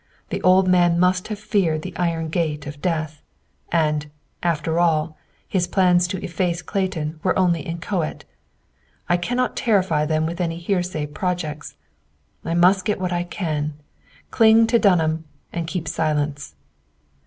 The 0.29 0.41
old 0.41 0.67
man 0.67 0.99
must 0.99 1.27
have 1.27 1.37
feared 1.37 1.83
the 1.83 1.95
'Iron 1.95 2.29
Gate' 2.29 2.65
of 2.65 2.81
Death! 2.81 3.21
And, 3.71 4.07
after 4.41 4.79
all, 4.79 5.15
his 5.47 5.67
plans 5.67 6.07
to 6.07 6.17
'efface' 6.25 6.63
Clayton 6.63 7.19
were 7.21 7.37
only 7.37 7.61
inchoate. 7.61 8.25
I 9.07 9.17
cannot 9.17 9.55
terrify 9.55 10.07
them 10.07 10.25
with 10.25 10.41
any 10.41 10.57
hearsay 10.57 11.05
projects. 11.05 11.75
I 12.43 12.55
must 12.55 12.83
get 12.83 12.99
what 12.99 13.13
I 13.13 13.23
can, 13.23 13.73
cling 14.31 14.65
to 14.73 14.79
Dunham, 14.79 15.25
and 15.53 15.67
keep 15.67 15.87
silence. 15.87 16.55